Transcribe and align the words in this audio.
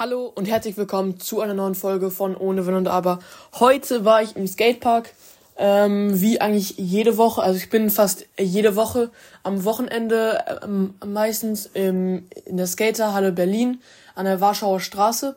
Hallo 0.00 0.32
und 0.34 0.48
herzlich 0.48 0.78
willkommen 0.78 1.20
zu 1.20 1.42
einer 1.42 1.52
neuen 1.52 1.74
Folge 1.74 2.10
von 2.10 2.34
Ohne 2.34 2.66
Wenn 2.66 2.74
und 2.74 2.88
Aber. 2.88 3.18
Heute 3.52 4.02
war 4.06 4.22
ich 4.22 4.34
im 4.34 4.46
Skatepark, 4.46 5.12
ähm, 5.58 6.18
wie 6.18 6.40
eigentlich 6.40 6.78
jede 6.78 7.18
Woche. 7.18 7.42
Also 7.42 7.58
ich 7.58 7.68
bin 7.68 7.90
fast 7.90 8.24
jede 8.38 8.76
Woche 8.76 9.10
am 9.42 9.62
Wochenende 9.66 10.42
ähm, 10.64 10.94
meistens 11.04 11.66
im, 11.74 12.26
in 12.46 12.56
der 12.56 12.66
Skaterhalle 12.66 13.30
Berlin 13.30 13.82
an 14.14 14.24
der 14.24 14.40
Warschauer 14.40 14.80
Straße. 14.80 15.36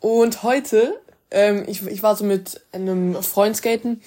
Und 0.00 0.42
heute, 0.44 0.98
ähm, 1.30 1.64
ich, 1.66 1.86
ich 1.86 2.02
war 2.02 2.16
so 2.16 2.24
mit 2.24 2.62
einem 2.72 3.22
Freund 3.22 3.54
skaten, 3.54 4.00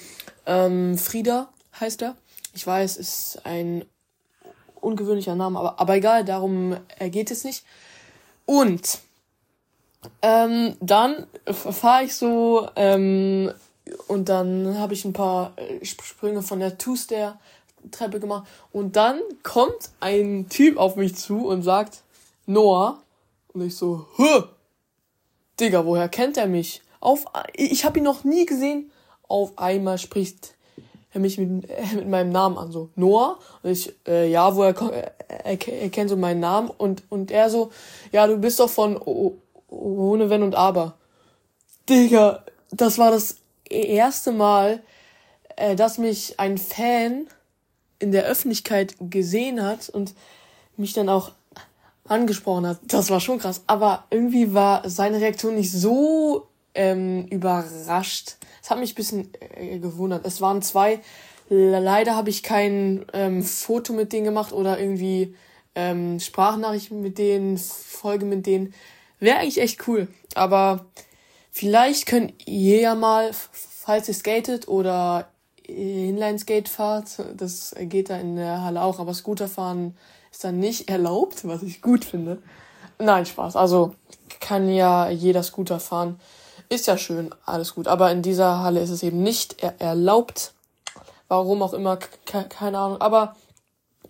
ähm, 0.48 0.98
Frieda 0.98 1.50
heißt 1.80 2.02
er. 2.02 2.16
Ich 2.56 2.66
weiß, 2.66 2.98
ist 2.98 3.42
ein 3.44 3.86
ungewöhnlicher 4.82 5.36
Name, 5.36 5.60
aber, 5.60 5.80
aber 5.80 5.96
egal, 5.98 6.26
darum 6.26 6.78
geht 7.00 7.30
es 7.30 7.44
nicht. 7.44 7.64
Und 8.48 9.04
ähm, 10.22 10.76
dann 10.80 11.28
fahre 11.46 12.04
ich 12.04 12.16
so 12.16 12.68
ähm, 12.76 13.52
und 14.08 14.30
dann 14.30 14.78
habe 14.80 14.94
ich 14.94 15.06
ein 15.06 15.14
paar 15.14 15.54
äh, 15.58 15.84
Sprünge 15.86 16.42
von 16.42 16.60
der 16.60 16.78
Two-Stair-Treppe 16.78 18.20
gemacht 18.20 18.48
und 18.72 18.96
dann 18.96 19.20
kommt 19.44 19.92
ein 20.00 20.48
Typ 20.50 20.78
auf 20.78 20.96
mich 20.96 21.16
zu 21.16 21.48
und 21.48 21.64
sagt, 21.64 22.04
Noah. 22.46 23.02
Und 23.54 23.62
ich 23.62 23.76
so, 23.76 24.08
Hö! 24.18 24.44
Digga, 25.60 25.86
woher 25.86 26.10
kennt 26.10 26.38
er 26.38 26.48
mich? 26.48 26.82
Auf, 27.00 27.26
ich 27.54 27.86
habe 27.86 28.00
ihn 28.00 28.06
noch 28.06 28.24
nie 28.24 28.46
gesehen. 28.46 28.92
Auf 29.28 29.58
einmal 29.58 29.98
spricht 29.98 30.56
er 31.12 31.20
mich 31.20 31.38
mit, 31.38 31.70
äh, 31.70 31.96
mit 31.96 32.10
meinem 32.10 32.32
Namen 32.32 32.58
an, 32.58 32.72
so 32.72 32.90
Noah. 32.96 33.38
Und 33.62 33.72
ich, 33.72 33.94
äh, 34.08 34.30
ja, 34.30 34.56
woher 34.56 34.76
er, 34.76 35.14
er, 35.28 35.68
er 35.68 35.90
kennt 35.90 36.10
so 36.10 36.18
meinen 36.18 36.40
Namen 36.40 36.70
und 36.70 37.04
und 37.10 37.30
er 37.32 37.50
so, 37.50 37.72
ja, 38.12 38.26
du 38.26 38.38
bist 38.38 38.60
doch 38.60 38.70
von 38.70 38.98
o 38.98 39.38
ohne 39.74 40.30
Wenn 40.30 40.44
und 40.44 40.56
Aber. 40.56 40.96
Digga, 41.90 42.44
das 42.72 42.98
war 42.98 43.12
das 43.12 43.38
erste 43.70 44.32
Mal, 44.32 44.82
äh, 45.56 45.76
dass 45.76 45.98
mich 45.98 46.40
ein 46.40 46.58
Fan 46.58 47.28
in 48.00 48.12
der 48.12 48.26
Öffentlichkeit 48.26 48.96
gesehen 49.00 49.64
hat 49.64 49.90
und 49.90 50.14
mich 50.78 50.94
dann 50.94 51.10
auch 51.10 51.32
angesprochen 52.06 52.68
hat. 52.68 52.80
Das 52.88 53.10
war 53.10 53.20
schon 53.20 53.40
krass. 53.40 53.64
Aber 53.68 54.06
irgendwie 54.10 54.54
war 54.54 54.88
seine 54.90 55.20
Reaktion 55.20 55.56
nicht 55.56 55.72
so 55.72 56.48
ähm, 56.76 57.28
überrascht. 57.28 58.36
Es 58.62 58.70
hat 58.70 58.80
mich 58.80 58.94
ein 58.94 58.96
bisschen 58.96 59.30
äh, 59.56 59.80
gewundert. 59.80 60.26
Es 60.26 60.42
waren 60.42 60.62
zwei. 60.62 61.00
Leider 61.50 62.16
habe 62.16 62.30
ich 62.30 62.42
kein 62.42 63.06
ähm, 63.14 63.44
Foto 63.44 63.94
mit 63.94 64.12
denen 64.14 64.26
gemacht 64.26 64.54
oder 64.54 64.80
irgendwie 64.80 65.36
ähm, 65.76 66.20
Sprachnachrichten 66.20 67.02
mit 67.02 67.18
denen, 67.18 67.58
Folge 67.58 68.26
mit 68.26 68.46
denen. 68.46 68.74
Wäre 69.24 69.38
eigentlich 69.38 69.62
echt 69.62 69.88
cool. 69.88 70.10
Aber 70.36 70.86
vielleicht 71.50 72.08
könnt 72.08 72.34
ihr 72.46 72.82
ja 72.82 72.94
mal, 72.94 73.32
falls 73.32 74.10
ihr 74.10 74.14
skatet 74.14 74.68
oder 74.68 75.30
Inline-Skate 75.66 76.68
fahrt, 76.68 77.24
das 77.34 77.74
geht 77.80 78.10
da 78.10 78.18
in 78.18 78.36
der 78.36 78.64
Halle 78.64 78.82
auch, 78.82 79.00
aber 79.00 79.14
Scooterfahren 79.14 79.96
ist 80.30 80.44
dann 80.44 80.60
nicht 80.60 80.90
erlaubt, 80.90 81.48
was 81.48 81.64
ich 81.64 81.82
gut 81.82 82.04
finde. 82.04 82.44
Nein, 83.00 83.26
Spaß. 83.26 83.56
Also 83.56 83.96
kann 84.42 84.68
ja 84.68 85.10
jeder 85.10 85.42
Scooter 85.42 85.80
fahren. 85.80 86.20
Ist 86.68 86.88
ja 86.88 86.98
schön, 86.98 87.34
alles 87.46 87.76
gut. 87.76 87.88
Aber 87.88 88.12
in 88.12 88.24
dieser 88.24 88.60
Halle 88.60 88.82
ist 88.82 88.90
es 88.90 89.04
eben 89.04 89.24
nicht 89.24 89.64
er 89.64 89.80
erlaubt. 89.80 90.54
Warum 91.30 91.62
auch 91.62 91.74
immer, 91.74 91.98
keine 92.26 92.78
Ahnung. 92.78 93.00
Aber 93.00 93.38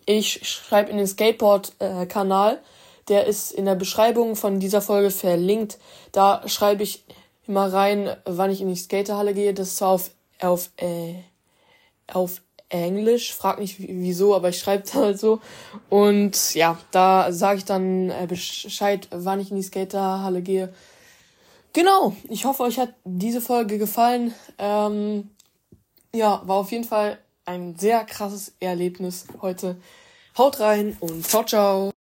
ich 0.08 0.50
schreibe 0.50 0.90
in 0.90 0.98
den 0.98 1.06
Skateboard-Kanal 1.06 2.56
äh, 2.56 2.58
der 3.08 3.26
ist 3.28 3.52
in 3.52 3.66
der 3.66 3.76
Beschreibung 3.76 4.36
von 4.36 4.60
dieser 4.60 4.82
Folge 4.82 5.12
verlinkt. 5.12 5.78
Da 6.12 6.48
schreibe 6.48 6.84
ich 6.84 7.06
immer 7.48 7.72
rein, 7.72 8.16
wann 8.26 8.52
ich 8.52 8.62
in 8.62 8.70
die 8.70 8.76
Skaterhalle 8.76 9.34
gehe. 9.34 9.54
Das 9.54 9.70
ist 9.70 9.78
zwar 9.78 9.90
auf, 9.90 10.12
auf, 10.40 10.70
äh, 10.78 11.16
auf 12.12 12.42
Englisch. 12.70 13.34
Frag 13.34 13.60
nicht 13.60 13.76
wieso, 13.80 14.36
aber 14.36 14.50
ich 14.50 14.60
schreibe 14.60 14.84
es 14.86 14.94
halt 14.94 15.20
so. 15.20 15.40
Und 15.90 16.54
ja, 16.56 16.78
da 16.92 17.32
sage 17.32 17.60
ich 17.60 17.66
dann 17.66 18.10
äh, 18.10 18.26
Bescheid, 18.28 19.08
wann 19.12 19.40
ich 19.40 19.52
in 19.52 19.58
die 19.58 19.64
Skaterhalle 19.64 20.42
gehe. 20.42 20.74
Genau, 21.74 22.16
ich 22.30 22.46
hoffe, 22.46 22.64
euch 22.64 22.78
hat 22.78 22.94
diese 23.04 23.42
Folge 23.42 23.80
gefallen. 23.80 24.34
Ähm, 24.60 25.32
ja, 26.14 26.42
war 26.46 26.58
auf 26.58 26.72
jeden 26.72 26.84
Fall 26.84 27.18
ein 27.46 27.76
sehr 27.78 28.06
krasses 28.06 28.54
Erlebnis 28.60 29.26
heute. 29.42 29.78
Haut 30.38 30.60
rein 30.60 30.96
und 31.00 31.28
ciao, 31.28 31.44
ciao. 31.44 32.03